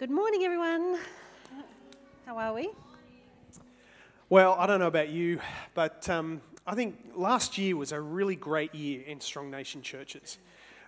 [0.00, 0.98] Good morning, everyone.
[2.24, 2.70] How are we?
[4.30, 5.40] Well, I don't know about you,
[5.74, 10.38] but um, I think last year was a really great year in Strong Nation churches.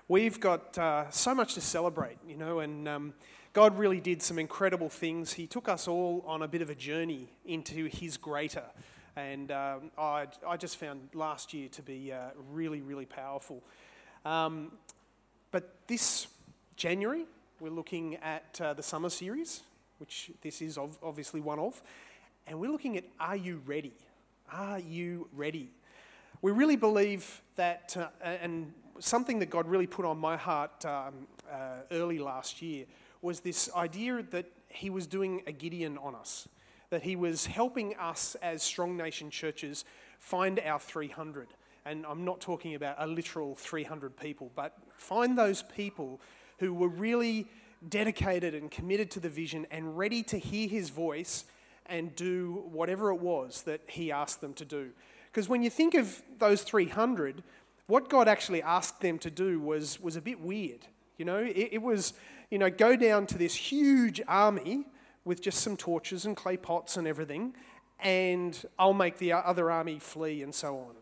[0.08, 3.12] We've got uh, so much to celebrate, you know, and um,
[3.52, 5.34] God really did some incredible things.
[5.34, 8.64] He took us all on a bit of a journey into His greater.
[9.14, 13.62] And um, I, I just found last year to be uh, really, really powerful.
[14.24, 14.72] Um,
[15.50, 16.28] but this
[16.76, 17.26] January,
[17.62, 19.60] we're looking at uh, the summer series,
[19.98, 21.80] which this is ov- obviously one of.
[22.48, 23.92] And we're looking at Are You Ready?
[24.50, 25.70] Are You Ready?
[26.40, 31.28] We really believe that, uh, and something that God really put on my heart um,
[31.48, 32.84] uh, early last year
[33.20, 36.48] was this idea that He was doing a Gideon on us,
[36.90, 39.84] that He was helping us as Strong Nation churches
[40.18, 41.46] find our 300.
[41.84, 46.20] And I'm not talking about a literal 300 people, but find those people
[46.58, 47.46] who were really
[47.88, 51.44] dedicated and committed to the vision and ready to hear His voice
[51.86, 54.90] and do whatever it was that He asked them to do.
[55.30, 57.42] Because when you think of those 300,
[57.86, 60.86] what God actually asked them to do was, was a bit weird.
[61.18, 62.12] You know, it, it was,
[62.50, 64.84] you know, go down to this huge army
[65.24, 67.54] with just some torches and clay pots and everything,
[68.00, 70.94] and I'll make the other army flee and so on.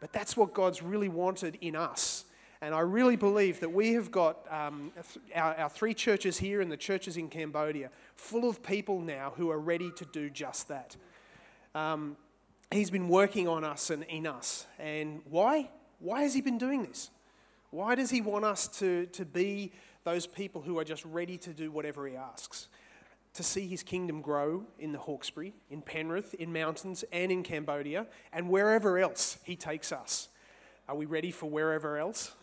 [0.00, 2.24] But that's what God's really wanted in us.
[2.62, 4.92] And I really believe that we have got um,
[5.34, 9.50] our, our three churches here and the churches in Cambodia full of people now who
[9.50, 10.96] are ready to do just that.
[11.74, 12.16] Um,
[12.70, 14.68] he's been working on us and in us.
[14.78, 15.70] And why?
[15.98, 17.10] Why has he been doing this?
[17.70, 19.72] Why does he want us to, to be
[20.04, 22.68] those people who are just ready to do whatever he asks?
[23.34, 28.06] To see his kingdom grow in the Hawkesbury, in Penrith, in mountains, and in Cambodia,
[28.32, 30.28] and wherever else he takes us.
[30.88, 32.36] Are we ready for wherever else?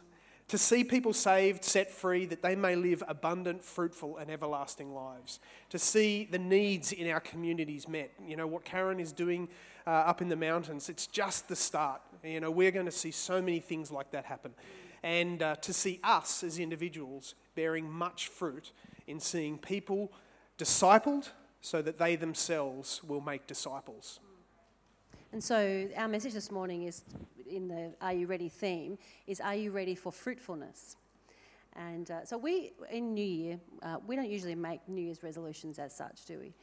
[0.49, 5.39] To see people saved, set free, that they may live abundant, fruitful, and everlasting lives.
[5.69, 8.11] To see the needs in our communities met.
[8.25, 9.47] You know, what Karen is doing
[9.85, 12.01] uh, up in the mountains, it's just the start.
[12.23, 14.53] You know, we're going to see so many things like that happen
[15.03, 18.71] and uh, to see us as individuals bearing much fruit
[19.07, 20.11] in seeing people
[20.57, 21.29] discipled
[21.61, 24.19] so that they themselves will make disciples.
[25.31, 27.03] And so, our message this morning is
[27.47, 28.97] in the Are You Ready theme
[29.27, 30.95] is Are You Ready for Fruitfulness?
[31.75, 35.77] And uh, so, we in New Year, uh, we don't usually make New Year's resolutions
[35.77, 36.53] as such, do we?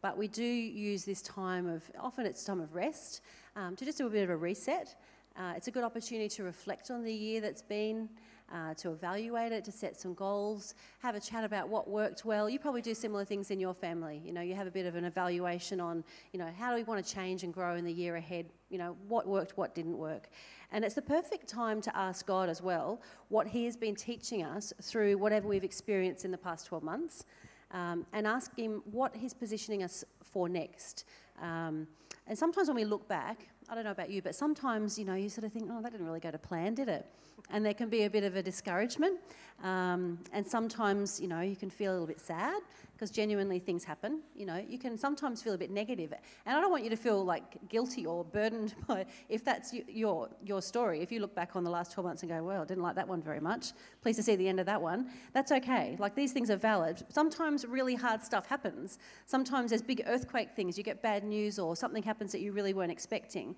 [0.00, 3.20] But we do use this time of, often it's time of rest,
[3.54, 4.96] um, to just do a bit of a reset
[5.38, 8.08] uh, it's a good opportunity to reflect on the year that's been,
[8.52, 12.48] uh, to evaluate it, to set some goals, have a chat about what worked well.
[12.48, 14.22] You probably do similar things in your family.
[14.24, 16.84] You know, you have a bit of an evaluation on, you know, how do we
[16.84, 18.46] want to change and grow in the year ahead?
[18.70, 20.28] You know, what worked, what didn't work.
[20.72, 24.44] And it's the perfect time to ask God as well what He has been teaching
[24.44, 27.24] us through whatever we've experienced in the past 12 months.
[27.72, 31.04] Um, and ask Him what He's positioning us for next.
[31.42, 31.88] Um,
[32.28, 35.14] and sometimes when we look back, I don't know about you, but sometimes, you know,
[35.14, 37.06] you sort of think, oh, that didn't really go to plan, did it?
[37.50, 39.20] And there can be a bit of a discouragement.
[39.62, 42.60] Um, and sometimes, you know, you can feel a little bit sad
[42.92, 44.20] because genuinely things happen.
[44.34, 46.12] You know, you can sometimes feel a bit negative.
[46.46, 50.28] And I don't want you to feel like guilty or burdened by, if that's your,
[50.44, 52.64] your story, if you look back on the last 12 months and go, well, I
[52.64, 53.72] didn't like that one very much,
[54.02, 55.96] pleased to see the end of that one, that's okay.
[55.98, 57.02] Like these things are valid.
[57.10, 58.98] Sometimes really hard stuff happens.
[59.26, 62.72] Sometimes there's big earthquake things, you get bad news or something happens that you really
[62.72, 63.56] weren't expecting.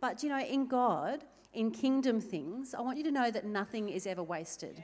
[0.00, 3.88] But, you know, in God, in kingdom things, I want you to know that nothing
[3.88, 4.82] is ever wasted.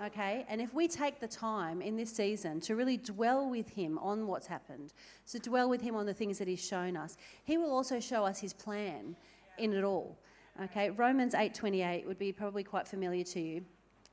[0.00, 0.46] Okay?
[0.48, 4.26] And if we take the time in this season to really dwell with Him on
[4.26, 4.92] what's happened,
[5.30, 8.24] to dwell with Him on the things that He's shown us, He will also show
[8.24, 9.16] us His plan
[9.58, 10.16] in it all.
[10.62, 10.90] Okay?
[10.90, 13.64] Romans 8:28 would be probably quite familiar to you.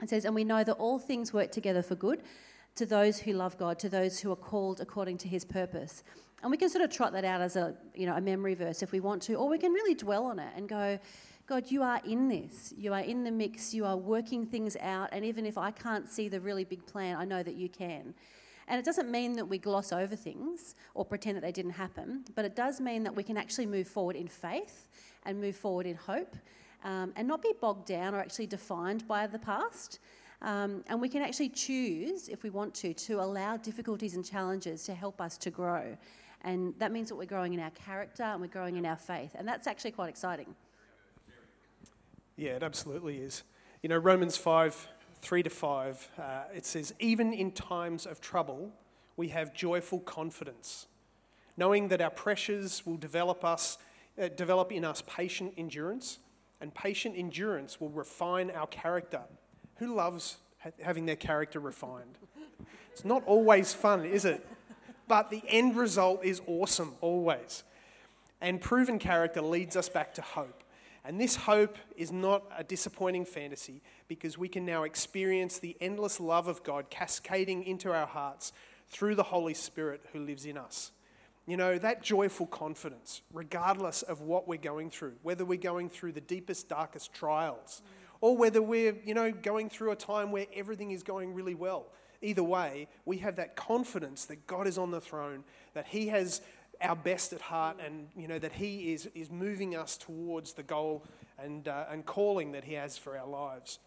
[0.01, 2.24] It says, "And we know that all things work together for good
[2.75, 6.03] to those who love God, to those who are called according to His purpose."
[6.41, 8.84] And we can sort of trot that out as a, you know, a memory verse
[8.84, 11.00] if we want to, or we can really dwell on it and go,
[11.47, 12.74] God, you are in this.
[12.75, 13.74] You are in the mix.
[13.74, 15.09] You are working things out.
[15.12, 18.15] And even if I can't see the really big plan, I know that you can.
[18.68, 22.25] And it doesn't mean that we gloss over things or pretend that they didn't happen,
[22.33, 24.88] but it does mean that we can actually move forward in faith
[25.24, 26.36] and move forward in hope
[26.83, 30.00] um, and not be bogged down or actually defined by the past.
[30.42, 34.83] Um, and we can actually choose, if we want to, to allow difficulties and challenges
[34.86, 35.95] to help us to grow.
[36.42, 39.36] And that means that we're growing in our character and we're growing in our faith.
[39.36, 40.56] And that's actually quite exciting.
[42.37, 43.43] Yeah, it absolutely is.
[43.81, 44.89] You know, Romans 5
[45.21, 46.21] 3 to 5, uh,
[46.53, 48.71] it says, Even in times of trouble,
[49.17, 50.85] we have joyful confidence,
[51.57, 53.79] knowing that our pressures will develop, us,
[54.21, 56.19] uh, develop in us patient endurance,
[56.61, 59.21] and patient endurance will refine our character.
[59.77, 62.19] Who loves ha- having their character refined?
[62.91, 64.45] It's not always fun, is it?
[65.07, 67.63] But the end result is awesome, always.
[68.41, 70.63] And proven character leads us back to hope.
[71.07, 76.19] And this hope is not a disappointing fantasy because we can now experience the endless
[76.19, 78.54] love of God cascading into our hearts
[78.90, 80.92] through the Holy Spirit who lives in us.
[81.46, 86.13] You know, that joyful confidence, regardless of what we're going through, whether we're going through
[86.13, 87.84] the deepest, darkest trials,
[88.19, 91.86] or whether we're, you know, going through a time where everything is going really well.
[92.24, 95.44] Either way, we have that confidence that God is on the throne,
[95.75, 96.42] that He has
[96.85, 100.63] our best at heart, and, you know, that He is, is moving us towards the
[100.63, 101.03] goal
[101.37, 103.79] and, uh, and calling that He has for our lives.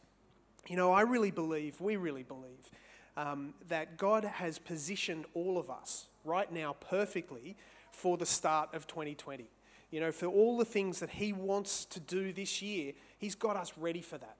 [0.66, 2.70] You know, I really believe, we really believe,
[3.16, 7.56] um, that God has positioned all of us right now perfectly
[7.90, 9.50] for the start of 2020.
[9.90, 13.56] You know, for all the things that He wants to do this year, He's got
[13.56, 14.36] us ready for that.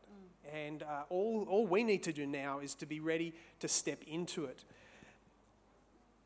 [0.53, 4.03] And uh, all, all we need to do now is to be ready to step
[4.07, 4.65] into it.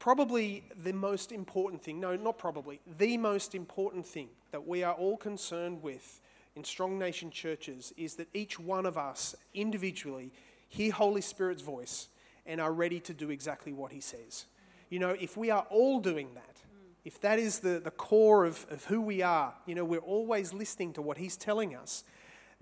[0.02, 4.94] Probably the most important thing, no, not probably, the most important thing that we are
[4.94, 6.20] all concerned with
[6.56, 10.32] in Strong Nation churches is that each one of us individually
[10.68, 12.08] hear Holy Spirit's voice
[12.46, 14.46] and are ready to do exactly what He says.
[14.90, 16.56] You know, if we are all doing that,
[17.04, 20.52] if that is the, the core of, of who we are, you know, we're always
[20.52, 22.02] listening to what He's telling us,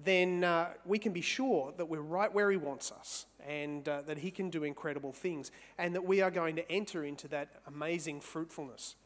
[0.05, 4.02] then uh, we can be sure that we're right where He wants us and uh,
[4.02, 7.61] that He can do incredible things and that we are going to enter into that
[7.67, 8.97] amazing fruitfulness.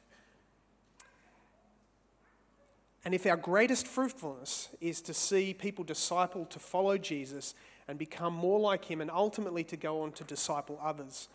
[3.05, 7.55] And if our greatest fruitfulness is to see people disciple to follow Jesus
[7.87, 11.29] and become more like Him and ultimately to go on to disciple others,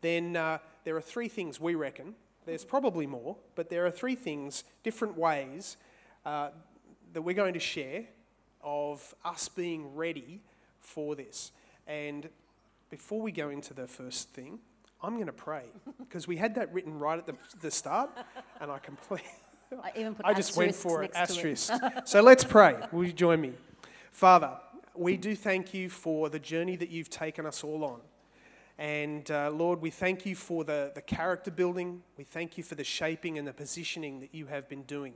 [0.00, 2.14] then uh, there are three things we reckon.
[2.44, 5.76] There's probably more, but there are three things, different ways
[6.26, 6.48] uh,
[7.12, 8.06] that we're going to share
[8.62, 10.40] of us being ready
[10.80, 11.52] for this.
[11.86, 12.28] And
[12.90, 14.58] before we go into the first thing,
[15.02, 15.64] I'm going to pray
[15.98, 18.10] because we had that written right at the, the start,
[18.60, 19.28] and I completely.
[19.82, 21.72] I even put I just went for it, asterisk.
[22.04, 22.76] so let's pray.
[22.92, 23.52] Will you join me?
[24.10, 24.50] Father,
[24.94, 28.00] we do thank you for the journey that you've taken us all on.
[28.78, 32.02] And uh, Lord, we thank you for the, the character building.
[32.18, 35.14] We thank you for the shaping and the positioning that you have been doing.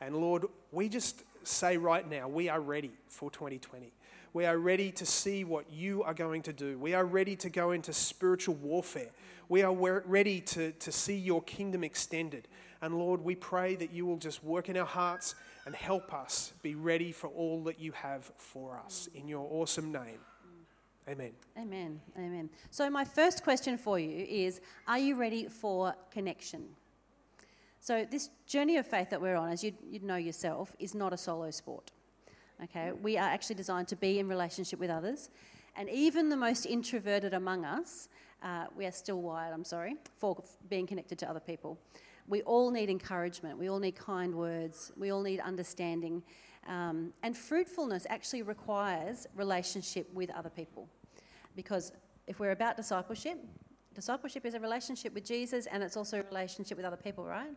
[0.00, 3.92] And Lord, we just say right now, we are ready for 2020.
[4.34, 6.78] We are ready to see what you are going to do.
[6.78, 9.10] We are ready to go into spiritual warfare.
[9.48, 12.48] We are ready to, to see your kingdom extended.
[12.80, 15.34] And Lord, we pray that you will just work in our hearts
[15.66, 19.08] and help us be ready for all that you have for us.
[19.14, 20.18] In your awesome name.
[21.08, 21.32] Amen.
[21.58, 22.00] Amen.
[22.16, 22.48] Amen.
[22.70, 26.64] So, my first question for you is Are you ready for connection?
[27.82, 31.12] So, this journey of faith that we're on, as you'd, you'd know yourself, is not
[31.12, 31.90] a solo sport.
[32.62, 32.92] Okay?
[32.92, 35.30] We are actually designed to be in relationship with others.
[35.74, 38.08] And even the most introverted among us,
[38.40, 41.76] uh, we are still wired, I'm sorry, for being connected to other people.
[42.28, 43.58] We all need encouragement.
[43.58, 44.92] We all need kind words.
[44.96, 46.22] We all need understanding.
[46.68, 50.88] Um, and fruitfulness actually requires relationship with other people.
[51.56, 51.90] Because
[52.28, 53.44] if we're about discipleship,
[53.94, 57.50] discipleship is a relationship with Jesus and it's also a relationship with other people, right?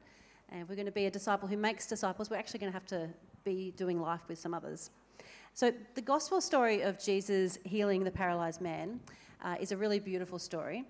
[0.49, 2.75] And if we're going to be a disciple who makes disciples, we're actually going to
[2.77, 3.09] have to
[3.43, 4.91] be doing life with some others.
[5.53, 8.99] So, the gospel story of Jesus healing the paralyzed man
[9.41, 10.83] uh, is a really beautiful story.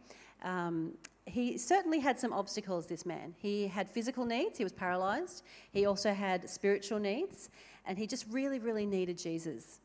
[0.43, 0.93] Um,
[1.25, 3.35] he certainly had some obstacles, this man.
[3.37, 5.43] He had physical needs, he was paralyzed.
[5.71, 7.49] He also had spiritual needs,
[7.85, 9.79] and he just really, really needed Jesus.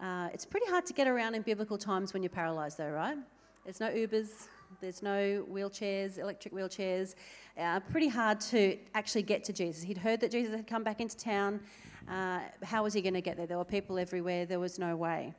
[0.00, 3.18] Uh, it's pretty hard to get around in biblical times when you're paralyzed, though, right?
[3.64, 4.46] There's no Ubers,
[4.80, 7.14] there's no wheelchairs, electric wheelchairs.
[7.58, 9.82] Uh, pretty hard to actually get to Jesus.
[9.82, 11.60] He'd heard that Jesus had come back into town.
[12.08, 13.46] Uh, how was he going to get there?
[13.46, 15.34] There were people everywhere, there was no way.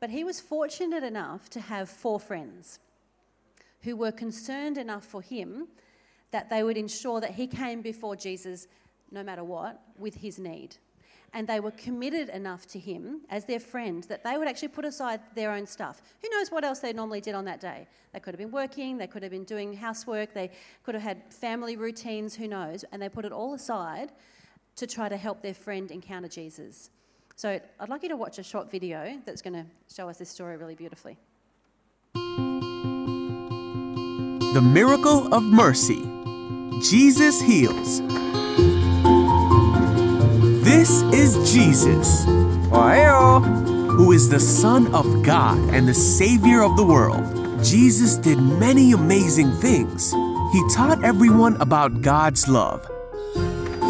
[0.00, 2.78] But he was fortunate enough to have four friends
[3.82, 5.68] who were concerned enough for him
[6.30, 8.66] that they would ensure that he came before Jesus,
[9.10, 10.76] no matter what, with his need.
[11.34, 14.84] And they were committed enough to him as their friend that they would actually put
[14.84, 16.00] aside their own stuff.
[16.22, 17.88] Who knows what else they normally did on that day?
[18.12, 20.52] They could have been working, they could have been doing housework, they
[20.84, 22.84] could have had family routines, who knows?
[22.92, 24.12] And they put it all aside
[24.76, 26.90] to try to help their friend encounter Jesus.
[27.36, 30.30] So I'd like you to watch a short video that's going to show us this
[30.30, 31.18] story really beautifully.
[34.54, 36.08] The miracle of mercy.
[36.80, 38.00] Jesus heals.
[40.84, 47.24] This is Jesus, who is the Son of God and the Savior of the world.
[47.64, 50.12] Jesus did many amazing things.
[50.52, 52.86] He taught everyone about God's love,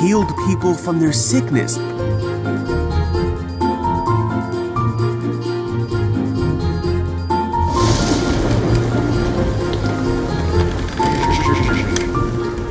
[0.03, 1.79] healed people from their sickness,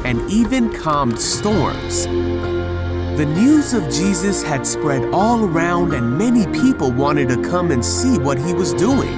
[0.05, 2.07] and even calmed storms.
[3.17, 7.85] The news of Jesus had spread all around, and many people wanted to come and
[7.85, 9.13] see what he was doing.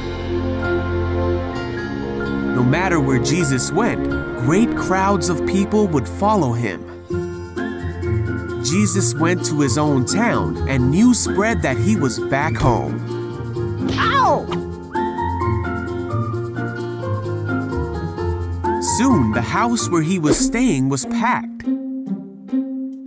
[2.53, 4.09] No matter where Jesus went,
[4.39, 6.83] great crowds of people would follow him.
[8.65, 12.99] Jesus went to his own town, and news spread that he was back home.
[13.93, 14.45] Ow!
[18.97, 21.63] Soon, the house where he was staying was packed.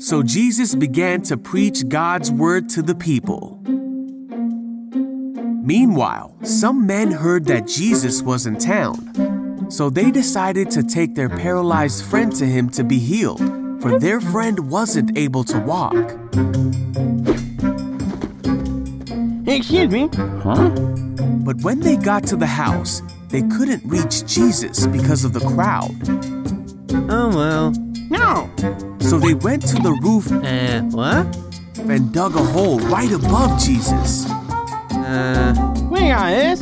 [0.09, 3.61] So Jesus began to preach God's word to the people.
[5.63, 9.67] Meanwhile, some men heard that Jesus was in town.
[9.71, 13.41] So they decided to take their paralyzed friend to him to be healed,
[13.83, 15.95] for their friend wasn't able to walk.
[19.47, 20.09] Excuse me?
[20.43, 20.71] Huh?
[21.45, 25.93] But when they got to the house, they couldn't reach Jesus because of the crowd.
[27.11, 27.88] Oh well.
[28.11, 28.51] No!
[29.01, 31.27] So they went to the roof Uh, what?
[31.91, 34.27] and dug a hole right above Jesus.
[34.93, 35.55] Uh,
[35.91, 36.61] we got this.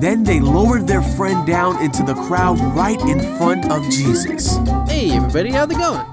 [0.00, 4.56] Then they lowered their friend down into the crowd right in front of Jesus.
[4.88, 6.06] Hey everybody, how's it going?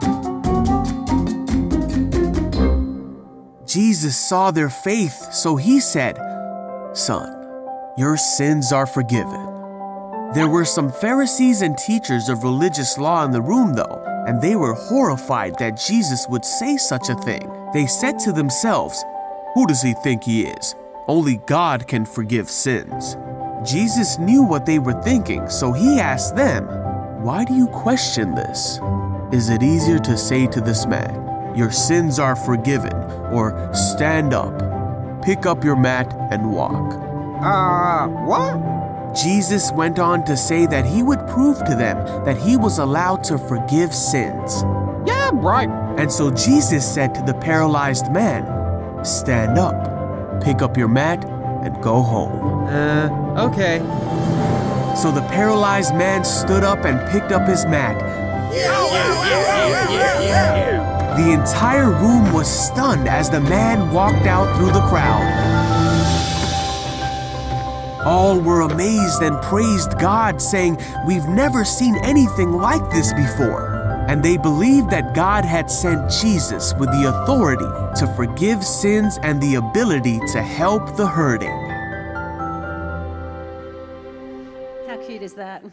[3.66, 6.18] Jesus saw their faith, so he said,
[6.94, 7.28] Son,
[7.98, 9.42] your sins are forgiven.
[10.34, 14.56] There were some Pharisees and teachers of religious law in the room, though, and they
[14.56, 17.52] were horrified that Jesus would say such a thing.
[17.74, 19.04] They said to themselves,
[19.54, 20.76] Who does he think he is?
[21.08, 23.16] Only God can forgive sins.
[23.64, 26.66] Jesus knew what they were thinking, so he asked them,
[27.24, 28.80] Why do you question this?
[29.32, 32.94] Is it easier to say to this man, Your sins are forgiven,
[33.32, 36.94] or stand up, pick up your mat, and walk?
[37.42, 38.75] Uh, what?
[39.16, 43.24] Jesus went on to say that he would prove to them that he was allowed
[43.26, 44.64] to forgive sins.
[45.06, 45.70] Yeah, right.
[45.98, 48.44] And so Jesus said to the paralyzed man,
[49.06, 51.24] Stand up, pick up your mat,
[51.64, 52.68] and go home.
[52.68, 53.80] Uh, okay.
[55.02, 57.96] So the paralyzed man stood up and picked up his mat.
[58.54, 58.88] Yeah,
[59.90, 65.65] yeah, yeah, The entire room was stunned as the man walked out through the crowd.
[68.06, 73.76] All were amazed and praised God, saying, We've never seen anything like this before.
[74.08, 77.66] And they believed that God had sent Jesus with the authority
[78.00, 81.50] to forgive sins and the ability to help the hurting.
[84.88, 85.64] How cute is that?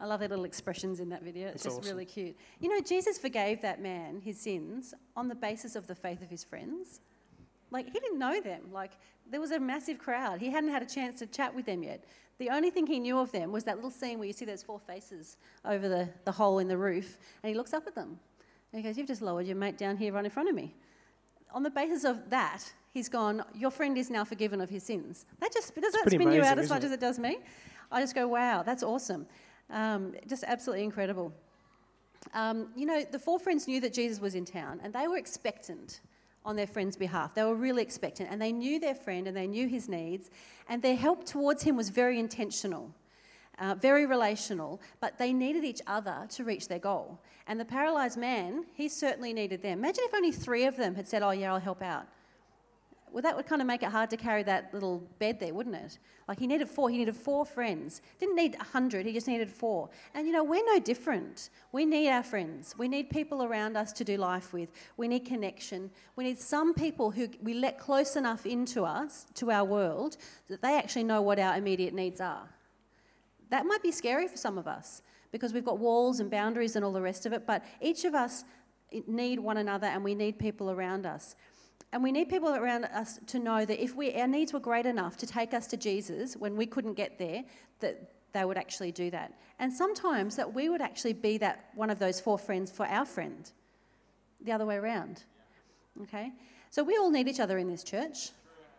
[0.00, 1.48] I love their little expressions in that video.
[1.48, 1.96] It's That's just awesome.
[1.96, 2.36] really cute.
[2.60, 6.30] You know, Jesus forgave that man his sins on the basis of the faith of
[6.30, 7.00] his friends.
[7.72, 8.72] Like, he didn't know them.
[8.72, 8.92] Like,
[9.30, 10.40] there was a massive crowd.
[10.40, 12.04] He hadn't had a chance to chat with them yet.
[12.38, 14.62] The only thing he knew of them was that little scene where you see those
[14.62, 18.18] four faces over the, the hole in the roof, and he looks up at them.
[18.72, 20.74] And he goes, You've just lowered your mate down here right in front of me.
[21.52, 22.60] On the basis of that,
[22.92, 25.26] he's gone, Your friend is now forgiven of his sins.
[25.40, 27.38] That just, does that spin you out as much isn't as it does me?
[27.90, 29.26] I just go, Wow, that's awesome.
[29.70, 31.32] Um, just absolutely incredible.
[32.34, 35.16] Um, you know, the four friends knew that Jesus was in town and they were
[35.16, 36.00] expectant
[36.48, 37.34] on their friend's behalf.
[37.34, 40.30] They were really expectant and they knew their friend and they knew his needs,
[40.68, 42.90] and their help towards him was very intentional.
[43.60, 47.18] Uh, very relational, but they needed each other to reach their goal.
[47.48, 49.80] And the paralyzed man, he certainly needed them.
[49.80, 52.06] Imagine if only three of them had said, Oh, yeah, I'll help out.
[53.12, 55.76] Well, that would kind of make it hard to carry that little bed there, wouldn't
[55.76, 55.98] it?
[56.26, 56.90] Like he needed four.
[56.90, 58.02] He needed four friends.
[58.18, 59.06] Didn't need a hundred.
[59.06, 59.88] He just needed four.
[60.14, 61.50] And you know, we're no different.
[61.72, 62.74] We need our friends.
[62.76, 64.70] We need people around us to do life with.
[64.96, 65.90] We need connection.
[66.16, 70.16] We need some people who we let close enough into us, to our world,
[70.48, 72.48] that they actually know what our immediate needs are.
[73.50, 76.84] That might be scary for some of us because we've got walls and boundaries and
[76.84, 78.44] all the rest of it, but each of us
[79.06, 81.34] need one another and we need people around us.
[81.92, 84.84] And we need people around us to know that if we, our needs were great
[84.84, 87.44] enough to take us to Jesus when we couldn't get there,
[87.80, 89.32] that they would actually do that.
[89.58, 93.06] And sometimes that we would actually be that one of those four friends for our
[93.06, 93.50] friend,
[94.42, 95.24] the other way around.
[96.02, 96.32] Okay?
[96.70, 98.30] So we all need each other in this church.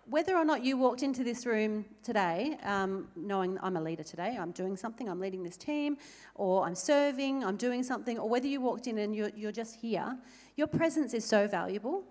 [0.06, 4.38] Whether or not you walked into this room today, um, knowing I'm a leader today,
[4.40, 5.98] I'm doing something, I'm leading this team,
[6.34, 9.76] or I'm serving, I'm doing something, or whether you walked in and you're, you're just
[9.76, 10.18] here,
[10.56, 12.06] your presence is so valuable.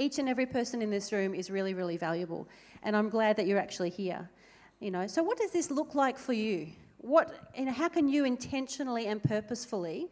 [0.00, 2.48] Each and every person in this room is really, really valuable.
[2.82, 4.30] And I'm glad that you're actually here.
[4.80, 6.68] You know, so what does this look like for you?
[6.96, 10.08] What, you know, how can you intentionally and purposefully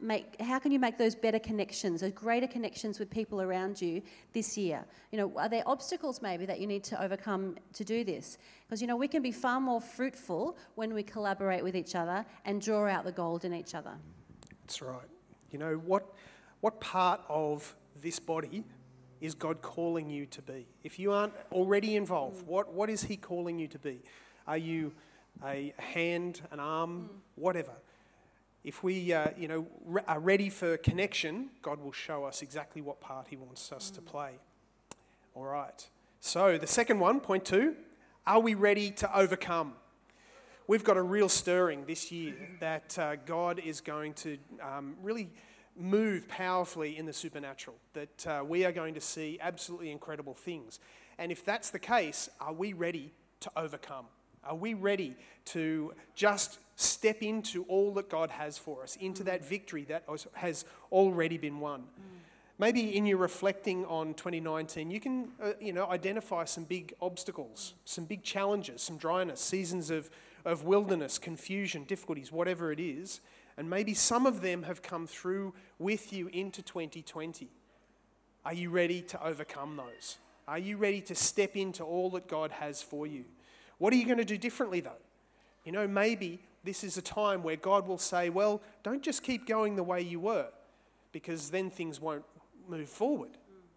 [0.00, 4.02] make, how can you make those better connections, those greater connections with people around you
[4.32, 4.84] this year?
[5.12, 8.36] You know, are there obstacles maybe that you need to overcome to do this?
[8.66, 12.26] Because, you know, we can be far more fruitful when we collaborate with each other
[12.44, 13.92] and draw out the gold in each other.
[14.62, 15.08] That's right.
[15.52, 16.14] You know, what,
[16.62, 18.64] what part of this body
[19.20, 20.66] is God calling you to be?
[20.82, 24.00] If you aren't already involved, what, what is He calling you to be?
[24.46, 24.92] Are you
[25.44, 27.72] a hand, an arm, whatever?
[28.64, 32.82] If we, uh, you know, re- are ready for connection, God will show us exactly
[32.82, 34.32] what part He wants us to play.
[35.34, 35.88] All right.
[36.20, 37.76] So the second one, point two,
[38.26, 39.74] are we ready to overcome?
[40.66, 45.30] We've got a real stirring this year that uh, God is going to um, really
[45.76, 50.80] move powerfully in the supernatural, that uh, we are going to see absolutely incredible things.
[51.18, 54.06] And if that's the case, are we ready to overcome?
[54.44, 59.44] Are we ready to just step into all that God has for us, into that
[59.44, 61.84] victory that has already been won?
[62.58, 67.72] Maybe in your reflecting on 2019, you can uh, you know, identify some big obstacles,
[67.86, 70.10] some big challenges, some dryness, seasons of,
[70.44, 73.20] of wilderness, confusion, difficulties, whatever it is.
[73.56, 77.48] And maybe some of them have come through with you into 2020.
[78.44, 80.18] Are you ready to overcome those?
[80.48, 83.24] Are you ready to step into all that God has for you?
[83.78, 84.92] What are you going to do differently, though?
[85.64, 89.46] You know, maybe this is a time where God will say, well, don't just keep
[89.46, 90.48] going the way you were,
[91.12, 92.24] because then things won't
[92.68, 93.30] move forward.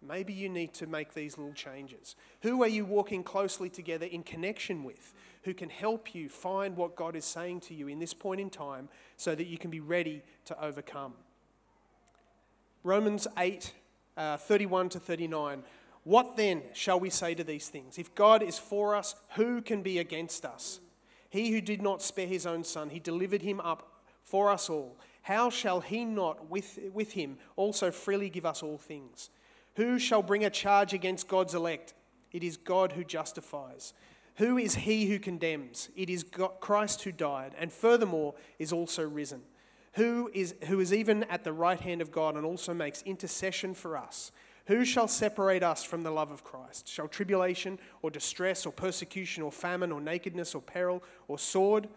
[0.06, 2.16] Maybe you need to make these little changes.
[2.42, 5.12] Who are you walking closely together in connection with
[5.44, 8.50] who can help you find what God is saying to you in this point in
[8.50, 11.14] time so that you can be ready to overcome?
[12.82, 13.72] Romans 8
[14.16, 15.62] uh, 31 to 39.
[16.04, 17.98] What then shall we say to these things?
[17.98, 20.80] If God is for us, who can be against us?
[21.30, 23.90] He who did not spare his own son, he delivered him up
[24.22, 28.76] for us all how shall he not with, with him also freely give us all
[28.76, 29.30] things?
[29.76, 31.94] Who shall bring a charge against God's elect?
[32.32, 33.92] It is God who justifies.
[34.36, 35.88] Who is he who condemns?
[35.96, 39.42] It is God, Christ who died, and furthermore is also risen.
[39.94, 43.74] Who is, who is even at the right hand of God and also makes intercession
[43.74, 44.32] for us?
[44.66, 46.88] Who shall separate us from the love of Christ?
[46.88, 51.88] Shall tribulation or distress or persecution or famine or nakedness or peril or sword?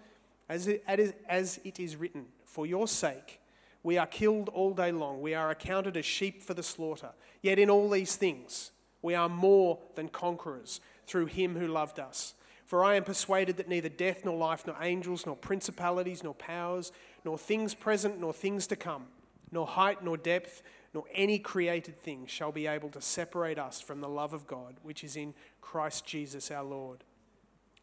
[0.49, 0.84] As it,
[1.28, 3.41] as it is written, for your sake,
[3.84, 5.22] we are killed all day long.
[5.22, 7.12] We are accounted as sheep for the slaughter.
[7.42, 12.34] Yet in all these things, we are more than conquerors through him who loved us.
[12.66, 16.92] For I am persuaded that neither death, nor life, nor angels, nor principalities, nor powers,
[17.24, 19.06] nor things present, nor things to come,
[19.52, 20.62] nor height, nor depth,
[20.94, 24.76] nor any created thing shall be able to separate us from the love of God,
[24.84, 27.06] which is in Christ Jesus our Lord.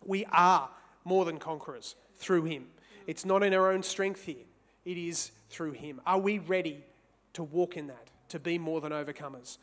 [0.05, 0.69] We are
[1.05, 2.67] more than conquerors through him.
[3.07, 4.45] It's not in our own strength here.
[4.85, 6.01] It is through Him.
[6.05, 6.85] Are we ready
[7.35, 9.59] to walk in that, to be more than overcomers?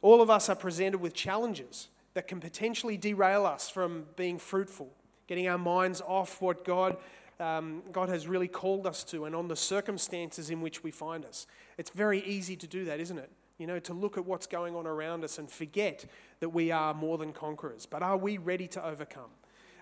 [0.00, 4.92] All of us are presented with challenges that can potentially derail us from being fruitful,
[5.26, 6.96] getting our minds off what God,
[7.40, 11.24] um, God has really called us to and on the circumstances in which we find
[11.24, 11.46] us.
[11.76, 13.30] It's very easy to do that, isn't it?
[13.58, 16.04] You know, to look at what's going on around us and forget
[16.40, 17.86] that we are more than conquerors.
[17.86, 19.30] But are we ready to overcome?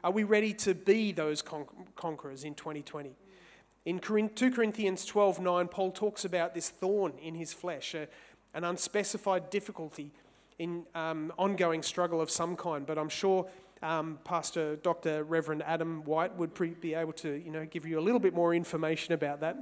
[0.04, 3.14] Are we ready to be those con- conquerors in 2020?
[3.84, 8.06] In 2 Corinthians 12 9, Paul talks about this thorn in his flesh, a,
[8.54, 10.12] an unspecified difficulty
[10.58, 12.86] in um, ongoing struggle of some kind.
[12.86, 13.48] But I'm sure
[13.82, 15.24] um, Pastor Dr.
[15.24, 18.34] Reverend Adam White would pre- be able to you know, give you a little bit
[18.34, 19.56] more information about that.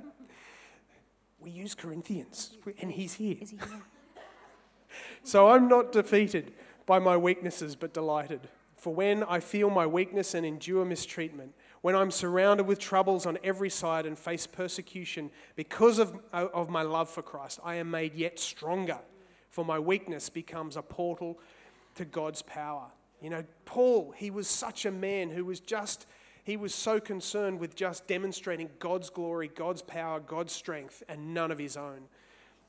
[1.40, 3.36] We use Corinthians, and he's here.
[3.40, 3.82] Is he here?
[5.22, 6.52] So I'm not defeated
[6.84, 8.48] by my weaknesses, but delighted.
[8.76, 13.38] For when I feel my weakness and endure mistreatment, when I'm surrounded with troubles on
[13.42, 18.14] every side and face persecution because of, of my love for Christ, I am made
[18.14, 18.98] yet stronger,
[19.48, 21.38] for my weakness becomes a portal
[21.94, 22.86] to God's power.
[23.22, 26.06] You know, Paul, he was such a man who was just,
[26.44, 31.50] he was so concerned with just demonstrating God's glory, God's power, God's strength, and none
[31.50, 32.02] of his own.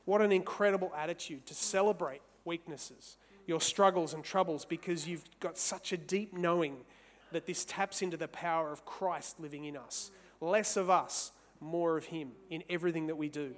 [0.05, 5.91] What an incredible attitude to celebrate weaknesses, your struggles and troubles, because you've got such
[5.91, 6.77] a deep knowing
[7.31, 10.11] that this taps into the power of Christ living in us.
[10.39, 13.55] Less of us, more of Him in everything that we do.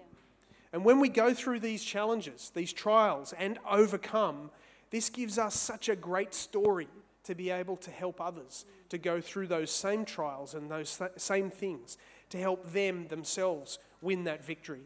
[0.71, 4.49] And when we go through these challenges, these trials, and overcome,
[4.89, 6.87] this gives us such a great story
[7.23, 11.11] to be able to help others to go through those same trials and those th-
[11.17, 11.97] same things,
[12.29, 14.81] to help them themselves win that victory.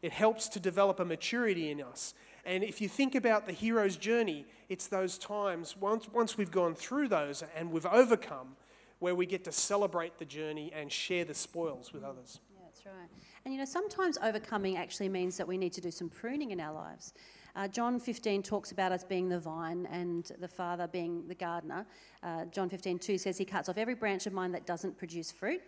[0.00, 2.14] It helps to develop a maturity in us
[2.48, 6.74] and if you think about the hero's journey, it's those times, once, once we've gone
[6.74, 8.56] through those and we've overcome,
[9.00, 12.40] where we get to celebrate the journey and share the spoils with others.
[12.50, 13.08] Yeah, that's right.
[13.44, 16.58] And you know, sometimes overcoming actually means that we need to do some pruning in
[16.58, 17.12] our lives.
[17.54, 21.86] Uh, John 15 talks about us being the vine and the Father being the gardener.
[22.22, 25.30] Uh, John 15, 2 says, He cuts off every branch of mine that doesn't produce
[25.30, 25.60] fruit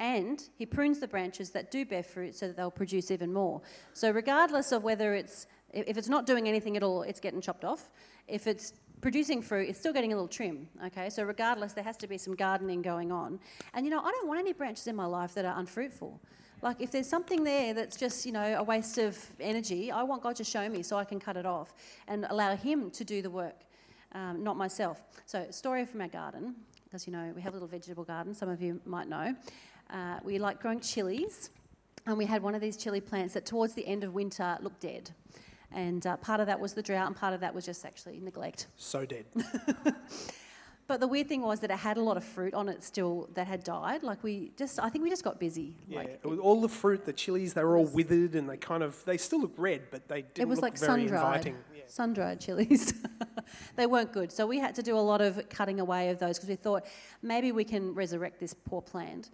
[0.00, 3.60] and he prunes the branches that do bear fruit so that they'll produce even more.
[3.92, 7.64] So, regardless of whether it's if it's not doing anything at all, it's getting chopped
[7.64, 7.90] off.
[8.26, 10.68] If it's producing fruit, it's still getting a little trim.
[10.86, 13.40] Okay, so regardless, there has to be some gardening going on.
[13.74, 16.20] And you know, I don't want any branches in my life that are unfruitful.
[16.62, 20.22] Like if there's something there that's just you know a waste of energy, I want
[20.22, 21.74] God to show me so I can cut it off
[22.06, 23.56] and allow Him to do the work,
[24.12, 25.02] um, not myself.
[25.24, 26.54] So, story from our garden,
[26.84, 28.34] because you know we have a little vegetable garden.
[28.34, 29.34] Some of you might know.
[29.88, 31.50] Uh, we like growing chilies,
[32.06, 34.80] and we had one of these chili plants that towards the end of winter looked
[34.80, 35.10] dead.
[35.72, 38.20] And uh, part of that was the drought, and part of that was just actually
[38.20, 38.66] neglect.
[38.76, 39.24] So dead.
[40.90, 43.30] But the weird thing was that it had a lot of fruit on it still
[43.34, 44.02] that had died.
[44.02, 45.76] Like we just, I think we just got busy.
[45.86, 48.56] Yeah, Like it was all the fruit, the chilies, they were all withered and they
[48.56, 51.06] kind of, they still look red, but they didn't it was look like very sun
[51.06, 51.56] dried, inviting.
[51.72, 51.79] Yeah.
[51.90, 52.94] Sun dried chilies.
[53.76, 54.30] they weren't good.
[54.30, 56.86] So we had to do a lot of cutting away of those because we thought
[57.22, 59.30] maybe we can resurrect this poor plant.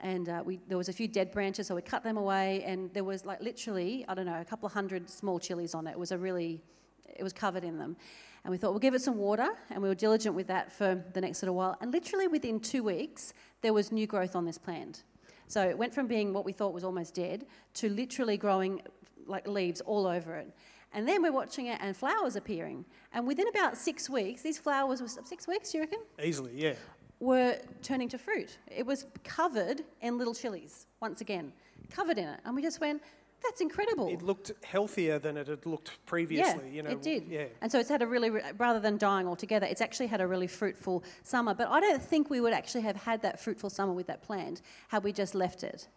[0.00, 2.92] And uh, we, there was a few dead branches, so we cut them away, and
[2.94, 5.92] there was like literally, I don't know, a couple of hundred small chilies on it.
[5.92, 6.62] It was a really,
[7.06, 7.96] it was covered in them.
[8.42, 11.04] And we thought we'll give it some water, and we were diligent with that for
[11.12, 11.76] the next little while.
[11.82, 15.04] And literally within two weeks, there was new growth on this plant.
[15.48, 17.44] So it went from being what we thought was almost dead
[17.74, 18.80] to literally growing
[19.26, 20.50] like leaves all over it.
[20.92, 22.84] And then we're watching it and flowers appearing.
[23.12, 26.00] And within about six weeks, these flowers was six weeks, do you reckon?
[26.22, 26.74] Easily, yeah.
[27.20, 28.58] Were turning to fruit.
[28.66, 31.52] It was covered in little chilies, once again,
[31.90, 32.40] covered in it.
[32.44, 33.02] And we just went,
[33.42, 34.08] that's incredible.
[34.08, 36.62] It looked healthier than it had looked previously.
[36.66, 37.26] yeah, you know, it did.
[37.28, 37.44] Yeah.
[37.60, 40.46] And so it's had a really, rather than dying altogether, it's actually had a really
[40.46, 41.54] fruitful summer.
[41.54, 44.60] But I don't think we would actually have had that fruitful summer with that plant
[44.88, 45.88] had we just left it.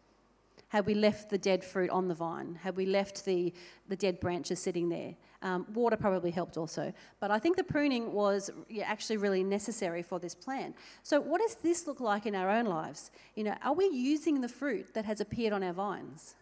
[0.73, 3.53] Had we left the dead fruit on the vine, had we left the,
[3.89, 5.13] the dead branches sitting there.
[5.43, 6.91] Um, water probably helped also.
[7.19, 8.49] But I think the pruning was
[8.83, 10.75] actually really necessary for this plant.
[11.03, 13.11] So, what does this look like in our own lives?
[13.35, 16.33] You know, are we using the fruit that has appeared on our vines?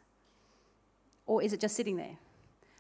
[1.26, 2.18] Or is it just sitting there?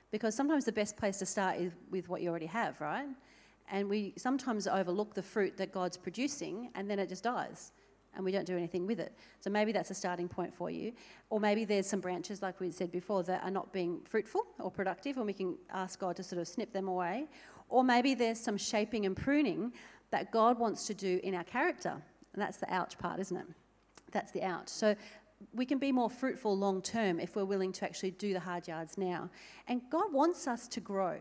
[0.09, 3.09] Because sometimes the best place to start is with what you already have, right?
[3.69, 7.73] And we sometimes overlook the fruit that God's producing and then it just dies
[8.15, 9.13] and we don't do anything with it.
[9.39, 10.93] So maybe that's a starting point for you.
[11.29, 14.69] Or maybe there's some branches, like we said before, that are not being fruitful or
[14.69, 17.27] productive and we can ask God to sort of snip them away.
[17.69, 19.73] Or maybe there's some shaping and pruning
[20.11, 21.93] that God wants to do in our character.
[22.33, 23.47] And that's the ouch part, isn't it?
[24.11, 24.67] That's the ouch.
[24.67, 24.95] So
[25.53, 28.67] we can be more fruitful long term if we're willing to actually do the hard
[28.67, 29.29] yards now.
[29.67, 31.17] And God wants us to grow,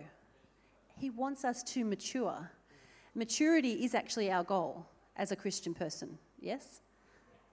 [0.96, 2.50] He wants us to mature.
[3.14, 6.80] Maturity is actually our goal as a Christian person, yes?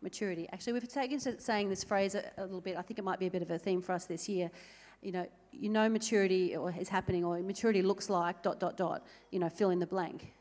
[0.02, 0.48] Maturity.
[0.54, 2.78] Actually, we've taken to saying this phrase a, a little bit.
[2.78, 4.52] I think it might be a bit of a theme for us this year.
[5.02, 9.06] You know, you know maturity or is happening, or maturity looks like dot dot dot.
[9.32, 10.34] You know, fill in the blank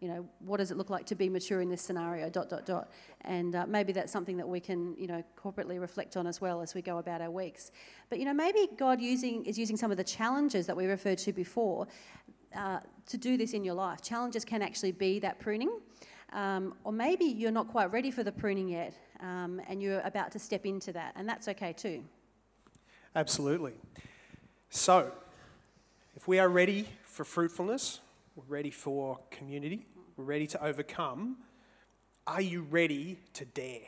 [0.00, 2.64] you know, what does it look like to be mature in this scenario, dot, dot,
[2.64, 2.90] dot.
[3.20, 6.62] And uh, maybe that's something that we can, you know, corporately reflect on as well
[6.62, 7.70] as we go about our weeks.
[8.08, 11.18] But, you know, maybe God using, is using some of the challenges that we referred
[11.18, 11.86] to before
[12.56, 14.00] uh, to do this in your life.
[14.00, 15.70] Challenges can actually be that pruning.
[16.32, 20.32] Um, or maybe you're not quite ready for the pruning yet um, and you're about
[20.32, 22.02] to step into that, and that's okay too.
[23.14, 23.72] Absolutely.
[24.70, 25.12] So,
[26.16, 28.00] if we are ready for fruitfulness,
[28.36, 31.38] we're ready for community, we're ready to overcome,
[32.26, 33.80] are you ready to dare?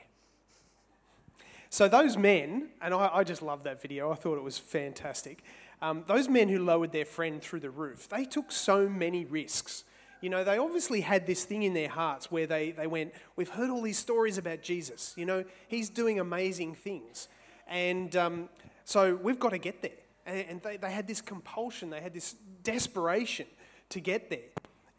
[1.70, 5.42] So, those men, and I, I just love that video, I thought it was fantastic.
[5.80, 9.84] Um, those men who lowered their friend through the roof, they took so many risks.
[10.22, 13.48] You know, they obviously had this thing in their hearts where they, they went, We've
[13.48, 15.12] heard all these stories about Jesus.
[15.16, 17.28] You know, he's doing amazing things.
[17.66, 18.48] And um,
[18.84, 19.90] so we've got to get there.
[20.24, 23.46] And, and they, they had this compulsion, they had this desperation
[23.90, 24.38] to get there.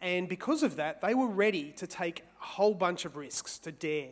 [0.01, 3.71] And because of that, they were ready to take a whole bunch of risks, to
[3.71, 4.09] dare.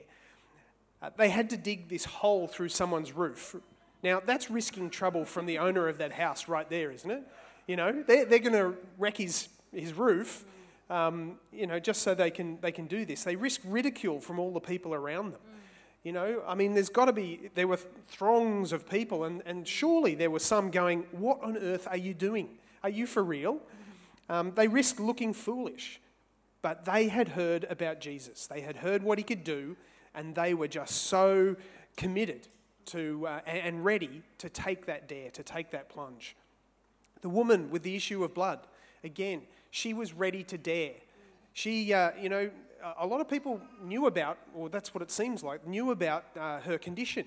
[1.02, 3.58] Uh, they had to dig this hole through someone's roof.
[4.02, 7.24] Now, that's risking trouble from the owner of that house right there, isn't it?
[7.68, 10.46] You know, they're, they're going to wreck his, his roof,
[10.92, 13.24] um, you know, just so they can, they can do this.
[13.24, 15.40] They risk ridicule from all the people around them.
[16.04, 19.68] You know, I mean, there's got to be, there were throngs of people, and, and
[19.68, 22.50] surely there were some going, What on earth are you doing?
[22.84, 23.60] Are you for real?
[24.28, 26.02] Um, they risked looking foolish,
[26.62, 28.48] but they had heard about Jesus.
[28.48, 29.78] They had heard what he could do,
[30.14, 31.56] and they were just so
[31.96, 32.48] committed
[32.88, 36.36] to, uh, and ready to take that dare, to take that plunge.
[37.22, 38.60] The woman with the issue of blood,
[39.04, 40.94] again, she was ready to dare.
[41.54, 42.52] She, uh, you know,
[43.00, 46.60] a lot of people knew about, or that's what it seems like, knew about uh,
[46.60, 47.26] her condition.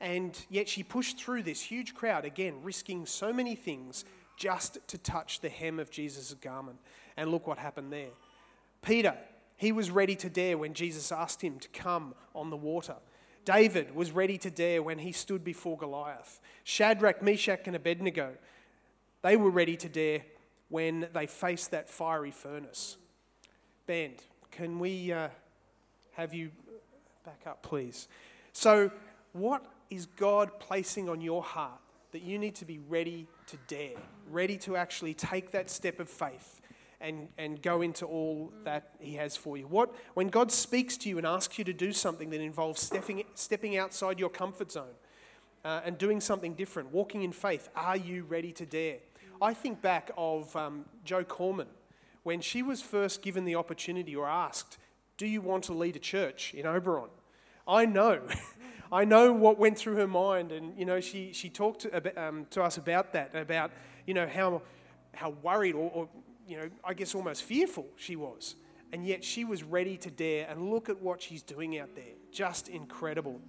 [0.00, 4.04] And yet she pushed through this huge crowd, again, risking so many things
[4.36, 6.78] just to touch the hem of Jesus' garment.
[7.16, 8.10] And look what happened there.
[8.82, 9.16] Peter,
[9.56, 12.96] he was ready to dare when Jesus asked him to come on the water.
[13.46, 16.40] David was ready to dare when he stood before Goliath.
[16.64, 18.34] Shadrach, Meshach, and Abednego,
[19.22, 20.22] they were ready to dare
[20.68, 22.96] when they face that fiery furnace.
[23.86, 25.28] Band, can we uh,
[26.12, 26.50] have you
[27.24, 28.08] back up, please?
[28.52, 28.90] So,
[29.32, 31.80] what is God placing on your heart
[32.12, 33.96] that you need to be ready to dare,
[34.30, 36.60] ready to actually take that step of faith
[37.00, 39.66] and, and go into all that He has for you?
[39.66, 43.22] What, when God speaks to you and asks you to do something that involves stepping,
[43.34, 44.94] stepping outside your comfort zone
[45.64, 48.98] uh, and doing something different, walking in faith, are you ready to dare?
[49.40, 51.68] I think back of um, Joe Corman
[52.22, 54.78] when she was first given the opportunity or asked,
[55.16, 57.10] Do you want to lead a church in Oberon?
[57.68, 58.22] I know.
[58.92, 62.46] I know what went through her mind, and you know, she, she talked to, um,
[62.50, 63.72] to us about that, about
[64.06, 64.62] you know how
[65.14, 66.08] how worried or, or
[66.46, 68.54] you know I guess almost fearful she was,
[68.92, 70.46] and yet she was ready to dare.
[70.48, 73.40] And look at what she's doing out there, just incredible.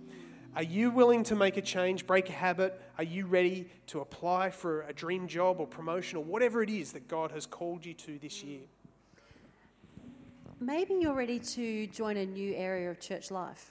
[0.58, 2.82] Are you willing to make a change, break a habit?
[2.98, 6.93] Are you ready to apply for a dream job or promotion or whatever it is
[6.93, 8.62] that God has called you to this year?
[10.60, 13.70] Maybe you're ready to join a new area of church life.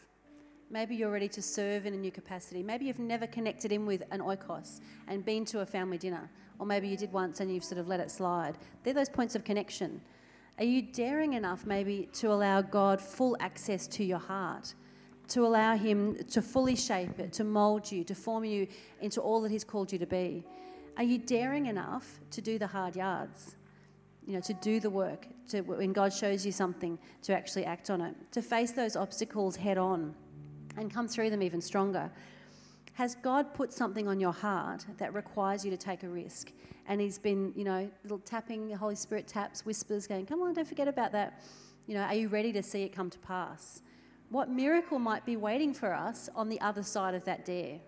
[0.71, 2.63] Maybe you're ready to serve in a new capacity.
[2.63, 6.31] Maybe you've never connected in with an oikos and been to a family dinner.
[6.61, 8.59] Or maybe you did once and you've sort of let it slide.
[8.85, 10.03] They're those points of connection.
[10.57, 14.75] Are you daring enough, maybe, to allow God full access to your heart?
[15.29, 18.69] To allow Him to fully shape it, to mold you, to form you
[19.01, 20.45] into all that He's called you to be?
[20.97, 23.57] Are you daring enough to do the hard yards?
[24.27, 27.91] You know, to do the work, to, when God shows you something, to actually act
[27.91, 30.15] on it, to face those obstacles head on
[30.77, 32.11] and come through them even stronger.
[32.95, 36.51] Has God put something on your heart that requires you to take a risk?
[36.87, 40.55] And He's been, you know, little tapping, the Holy Spirit taps, whispers, going, Come on,
[40.55, 41.43] don't forget about that.
[41.87, 43.83] You know, are you ready to see it come to pass?
[44.29, 47.79] What miracle might be waiting for us on the other side of that dare?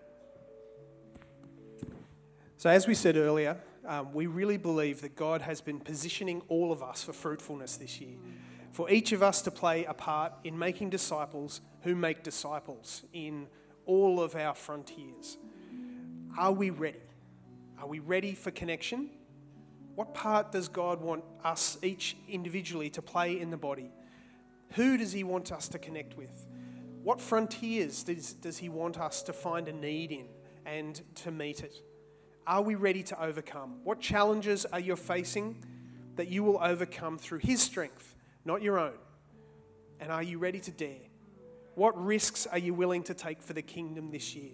[2.57, 6.71] So, as we said earlier, um, we really believe that God has been positioning all
[6.71, 8.17] of us for fruitfulness this year.
[8.71, 13.47] For each of us to play a part in making disciples who make disciples in
[13.85, 15.37] all of our frontiers.
[16.37, 16.99] Are we ready?
[17.79, 19.09] Are we ready for connection?
[19.95, 23.91] What part does God want us each individually to play in the body?
[24.73, 26.47] Who does He want us to connect with?
[27.03, 30.27] What frontiers does, does He want us to find a need in
[30.65, 31.75] and to meet it?
[32.45, 33.79] Are we ready to overcome?
[33.83, 35.63] What challenges are you facing
[36.15, 38.97] that you will overcome through His strength, not your own?
[39.99, 41.09] And are you ready to dare?
[41.75, 44.51] What risks are you willing to take for the kingdom this year?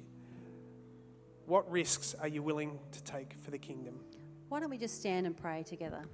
[1.45, 3.99] What risks are you willing to take for the kingdom?
[4.49, 6.05] Why don't we just stand and pray together?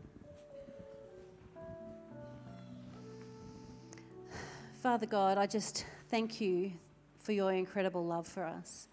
[4.82, 6.72] Father God, I just thank you
[7.16, 8.88] for your incredible love for us.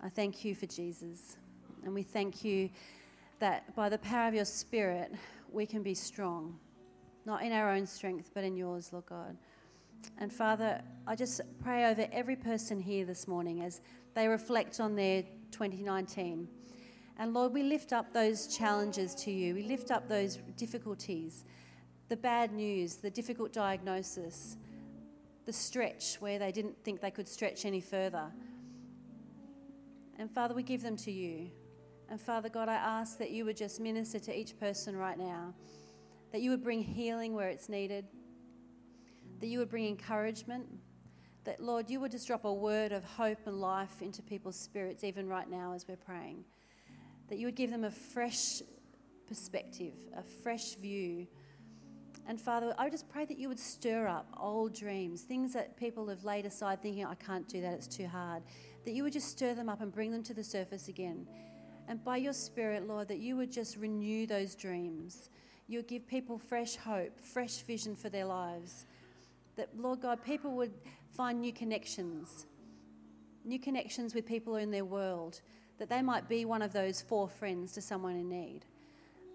[0.00, 1.36] I thank you for Jesus.
[1.84, 2.70] And we thank you
[3.40, 5.12] that by the power of your Spirit,
[5.50, 6.56] we can be strong,
[7.26, 9.36] not in our own strength, but in yours, Lord God.
[10.18, 13.80] And Father, I just pray over every person here this morning as
[14.14, 16.46] they reflect on their 2019.
[17.18, 19.56] And Lord, we lift up those challenges to you.
[19.56, 21.42] We lift up those difficulties,
[22.08, 24.56] the bad news, the difficult diagnosis,
[25.48, 28.30] the stretch where they didn't think they could stretch any further.
[30.18, 31.50] And Father, we give them to you.
[32.10, 35.54] And Father God, I ask that you would just minister to each person right now,
[36.32, 38.04] that you would bring healing where it's needed
[39.40, 40.66] that you would bring encouragement,
[41.44, 45.04] that, Lord, you would just drop a word of hope and life into people's spirits,
[45.04, 46.44] even right now as we're praying.
[47.28, 48.62] That you would give them a fresh
[49.26, 51.26] perspective, a fresh view.
[52.28, 56.06] And Father, I just pray that you would stir up old dreams, things that people
[56.08, 58.42] have laid aside thinking, I can't do that, it's too hard.
[58.84, 61.26] That you would just stir them up and bring them to the surface again.
[61.88, 65.30] And by your Spirit, Lord, that you would just renew those dreams.
[65.68, 68.84] You would give people fresh hope, fresh vision for their lives
[69.56, 70.74] that, Lord God, people would
[71.10, 72.44] find new connections,
[73.42, 75.40] new connections with people in their world,
[75.78, 78.66] that they might be one of those four friends to someone in need.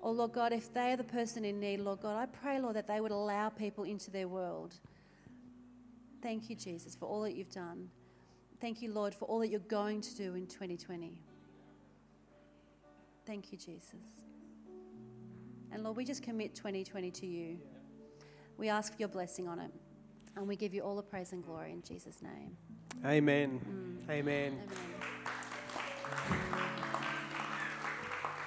[0.03, 2.75] Or, Lord God, if they are the person in need, Lord God, I pray, Lord,
[2.75, 4.75] that they would allow people into their world.
[6.21, 7.87] Thank you, Jesus, for all that you've done.
[8.59, 11.21] Thank you, Lord, for all that you're going to do in 2020.
[13.25, 13.93] Thank you, Jesus.
[15.71, 17.57] And Lord, we just commit 2020 to you.
[18.57, 19.71] We ask for your blessing on it.
[20.35, 22.57] And we give you all the praise and glory in Jesus' name.
[23.05, 23.61] Amen.
[24.05, 24.11] Mm.
[24.11, 24.59] Amen.
[26.29, 26.39] Amen.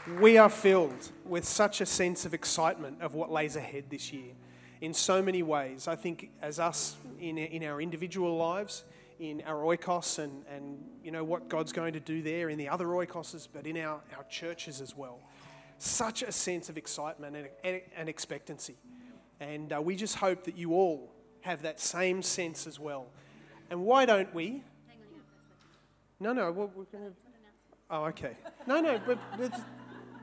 [0.06, 4.34] We are filled with such a sense of excitement of what lays ahead this year
[4.80, 5.88] in so many ways.
[5.88, 8.84] I think, as us in, in our individual lives,
[9.18, 12.68] in our oikos and, and you know what God's going to do there in the
[12.68, 15.18] other oikoses, but in our, our churches as well.
[15.78, 18.76] Such a sense of excitement and, and, and expectancy.
[19.40, 23.08] And uh, we just hope that you all have that same sense as well.
[23.70, 24.62] And why don't we?
[26.20, 27.12] No, no, well, we're going to.
[27.90, 28.36] Oh, okay.
[28.66, 29.50] No, no, but there's,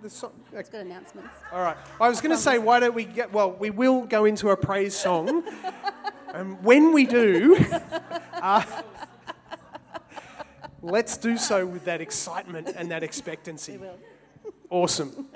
[0.04, 1.30] there's some, It's good announcements.
[1.52, 1.78] all right.
[2.00, 4.58] I was going to say, why don't we get, well, we will go into a
[4.58, 5.46] praise song.
[6.34, 7.58] and when we do,
[8.34, 8.64] uh,
[10.82, 13.80] let's do so with that excitement and that expectancy.
[14.70, 15.30] Awesome.